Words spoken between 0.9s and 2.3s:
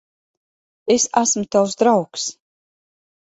Es esmu tavs draugs.